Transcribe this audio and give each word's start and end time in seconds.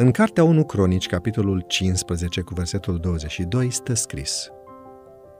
În 0.00 0.10
Cartea 0.10 0.44
1 0.44 0.64
Cronici, 0.64 1.06
capitolul 1.06 1.64
15, 1.66 2.40
cu 2.40 2.54
versetul 2.54 2.98
22, 2.98 3.70
stă 3.70 3.94
scris 3.94 4.48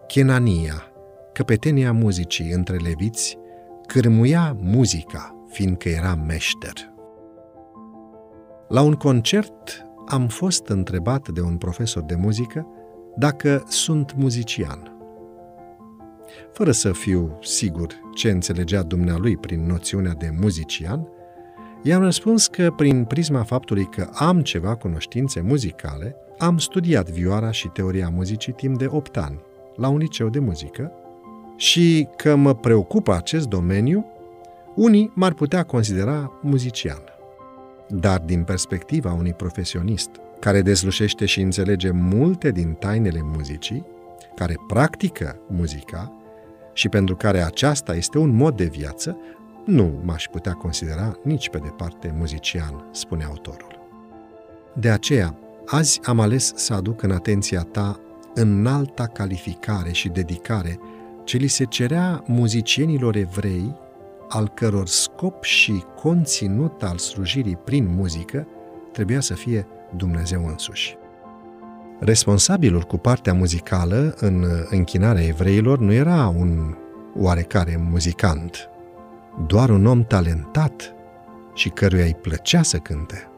Chenania, 0.07 0.93
căpetenia 1.33 1.93
muzicii 1.93 2.51
între 2.51 2.77
leviți, 2.77 3.39
cârmuia 3.87 4.57
muzica, 4.61 5.45
fiindcă 5.49 5.89
era 5.89 6.15
meșter. 6.15 6.93
La 8.69 8.83
un 8.83 8.95
concert 8.95 9.87
am 10.07 10.29
fost 10.29 10.67
întrebat 10.67 11.29
de 11.29 11.41
un 11.41 11.57
profesor 11.57 12.03
de 12.03 12.15
muzică 12.15 12.67
dacă 13.17 13.65
sunt 13.67 14.15
muzician. 14.17 14.97
Fără 16.53 16.71
să 16.71 16.93
fiu 16.93 17.39
sigur 17.43 18.01
ce 18.15 18.31
înțelegea 18.31 18.83
dumnealui 18.83 19.37
prin 19.37 19.67
noțiunea 19.67 20.13
de 20.13 20.31
muzician, 20.41 21.09
i-am 21.83 22.03
răspuns 22.03 22.47
că 22.47 22.73
prin 22.77 23.05
prisma 23.05 23.43
faptului 23.43 23.85
că 23.85 24.09
am 24.13 24.41
ceva 24.43 24.75
cunoștințe 24.75 25.41
muzicale, 25.41 26.17
am 26.39 26.59
studiat 26.59 27.11
vioara 27.11 27.51
și 27.51 27.69
teoria 27.69 28.09
muzicii 28.09 28.53
timp 28.53 28.79
de 28.79 28.87
8 28.91 29.17
ani 29.17 29.41
la 29.77 29.89
un 29.89 29.99
liceu 29.99 30.29
de 30.29 30.39
muzică 30.39 30.93
și 31.57 32.09
că 32.17 32.37
mă 32.37 32.55
preocupă 32.55 33.15
acest 33.15 33.49
domeniu, 33.49 34.07
unii 34.75 35.13
m-ar 35.15 35.33
putea 35.33 35.63
considera 35.63 36.39
muzician. 36.43 37.03
Dar 37.89 38.19
din 38.19 38.43
perspectiva 38.43 39.13
unui 39.13 39.33
profesionist 39.33 40.11
care 40.41 40.63
deslușește 40.63 41.27
și 41.27 41.41
înțelege 41.41 41.91
multe 41.91 42.51
din 42.51 42.73
tainele 42.73 43.21
muzicii, 43.23 43.87
care 44.35 44.57
practică 44.67 45.39
muzica 45.49 46.13
și 46.73 46.89
pentru 46.89 47.17
care 47.17 47.43
aceasta 47.43 47.95
este 47.95 48.19
un 48.19 48.31
mod 48.31 48.57
de 48.57 48.65
viață, 48.65 49.17
nu 49.71 50.01
m-aș 50.05 50.27
putea 50.31 50.53
considera 50.53 51.19
nici 51.23 51.51
pe 51.51 51.59
departe 51.59 52.15
muzician, 52.19 52.89
spune 52.93 53.25
autorul. 53.25 53.79
De 54.75 54.91
aceea, 54.91 55.39
azi 55.67 56.01
am 56.05 56.21
ales 56.21 56.53
să 56.57 56.75
aduc 56.75 57.03
în 57.03 57.11
atenția 57.11 57.63
ta 57.63 58.01
înalta 58.35 59.07
calificare 59.07 59.93
și 59.93 60.09
dedicare 60.09 60.79
ce 61.25 61.37
li 61.37 61.47
se 61.47 61.65
cerea 61.65 62.23
muzicienilor 62.27 63.17
evrei, 63.17 63.75
al 64.29 64.49
căror 64.49 64.87
scop 64.87 65.45
și 65.45 65.85
conținut 66.03 66.83
al 66.83 66.99
slujirii 66.99 67.57
prin 67.57 67.95
muzică 67.95 68.47
trebuia 68.93 69.21
să 69.21 69.35
fie 69.35 69.67
Dumnezeu 69.97 70.47
însuși. 70.47 70.97
Responsabilul 71.99 72.83
cu 72.83 72.97
partea 72.97 73.35
muzicală 73.35 74.15
în 74.19 74.45
închinarea 74.71 75.27
evreilor 75.27 75.79
nu 75.79 75.93
era 75.93 76.29
un 76.29 76.75
oarecare 77.17 77.81
muzicant, 77.91 78.70
doar 79.47 79.71
un 79.71 79.87
om 79.87 80.05
talentat 80.05 80.95
și 81.55 81.69
căruia 81.69 82.05
îi 82.05 82.17
plăcea 82.21 82.63
să 82.63 82.77
cânte. 82.77 83.31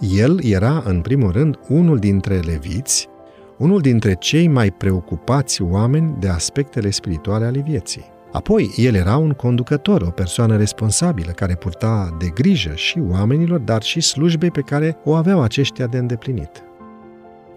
El 0.00 0.44
era, 0.44 0.82
în 0.84 1.00
primul 1.00 1.30
rând, 1.30 1.58
unul 1.68 1.98
dintre 1.98 2.38
leviți, 2.38 3.08
unul 3.58 3.80
dintre 3.80 4.14
cei 4.14 4.48
mai 4.48 4.70
preocupați 4.70 5.62
oameni 5.62 6.16
de 6.18 6.28
aspectele 6.28 6.90
spirituale 6.90 7.44
ale 7.44 7.64
vieții. 7.66 8.04
Apoi, 8.32 8.72
el 8.76 8.94
era 8.94 9.16
un 9.16 9.30
conducător, 9.30 10.02
o 10.02 10.10
persoană 10.10 10.56
responsabilă, 10.56 11.30
care 11.30 11.54
purta 11.54 12.16
de 12.18 12.28
grijă 12.34 12.74
și 12.74 13.02
oamenilor, 13.10 13.58
dar 13.58 13.82
și 13.82 14.00
slujbei 14.00 14.50
pe 14.50 14.60
care 14.60 14.96
o 15.04 15.14
aveau 15.14 15.42
aceștia 15.42 15.86
de 15.86 15.98
îndeplinit. 15.98 16.62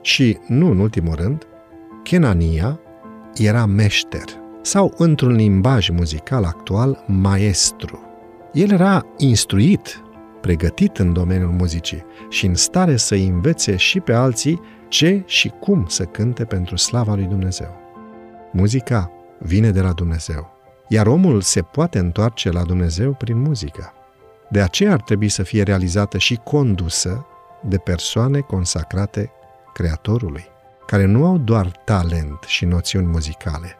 Și, 0.01 0.37
nu 0.47 0.69
în 0.69 0.79
ultimul 0.79 1.15
rând, 1.15 1.47
Kenania 2.03 2.79
era 3.35 3.65
meșter, 3.65 4.25
sau, 4.63 4.93
într-un 4.97 5.31
limbaj 5.31 5.89
muzical 5.89 6.43
actual, 6.43 7.03
maestru. 7.07 7.99
El 8.53 8.71
era 8.71 9.05
instruit, 9.17 10.03
pregătit 10.41 10.97
în 10.97 11.13
domeniul 11.13 11.51
muzicii 11.51 12.05
și 12.29 12.45
în 12.45 12.55
stare 12.55 12.97
să 12.97 13.15
învețe 13.15 13.75
și 13.75 13.99
pe 13.99 14.13
alții 14.13 14.61
ce 14.87 15.23
și 15.25 15.53
cum 15.59 15.85
să 15.87 16.03
cânte 16.03 16.45
pentru 16.45 16.75
slava 16.75 17.15
lui 17.15 17.25
Dumnezeu. 17.25 17.75
Muzica 18.51 19.11
vine 19.39 19.71
de 19.71 19.81
la 19.81 19.91
Dumnezeu, 19.91 20.51
iar 20.87 21.07
omul 21.07 21.41
se 21.41 21.61
poate 21.61 21.99
întoarce 21.99 22.51
la 22.51 22.63
Dumnezeu 22.63 23.13
prin 23.13 23.41
muzică. 23.41 23.93
De 24.49 24.61
aceea 24.61 24.91
ar 24.91 25.01
trebui 25.01 25.29
să 25.29 25.43
fie 25.43 25.63
realizată 25.63 26.17
și 26.17 26.39
condusă 26.43 27.25
de 27.63 27.77
persoane 27.77 28.39
consacrate 28.39 29.31
Creatorului, 29.73 30.45
care 30.85 31.05
nu 31.05 31.25
au 31.25 31.37
doar 31.37 31.71
talent 31.85 32.43
și 32.47 32.65
noțiuni 32.65 33.07
muzicale, 33.07 33.77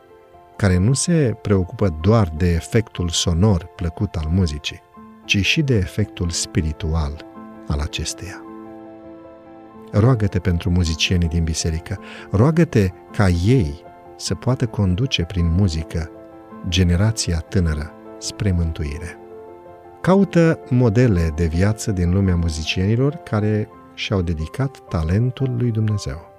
care 0.64 0.78
nu 0.78 0.94
se 0.94 1.38
preocupă 1.42 1.98
doar 2.02 2.32
de 2.38 2.52
efectul 2.52 3.10
sonor 3.10 3.70
plăcut 3.76 4.16
al 4.16 4.28
muzicii, 4.30 4.82
ci 5.26 5.38
și 5.38 5.62
de 5.62 5.76
efectul 5.76 6.30
spiritual 6.30 7.26
al 7.68 7.80
acesteia. 7.80 8.42
Roagă-te 9.92 10.40
pentru 10.40 10.70
muzicienii 10.70 11.28
din 11.28 11.44
biserică, 11.44 12.00
roagă-te 12.32 12.90
ca 13.12 13.28
ei 13.30 13.84
să 14.18 14.36
poată 14.36 14.66
conduce 14.66 15.24
prin 15.24 15.52
muzică 15.52 16.12
generația 16.68 17.40
tânără 17.40 17.92
spre 18.18 18.52
mântuire. 18.52 19.18
Caută 20.02 20.60
modele 20.70 21.32
de 21.36 21.46
viață 21.46 21.92
din 21.92 22.14
lumea 22.14 22.36
muzicienilor 22.36 23.16
care 23.16 23.70
și-au 23.94 24.22
dedicat 24.22 24.78
talentul 24.90 25.56
lui 25.58 25.72
Dumnezeu. 25.72 26.33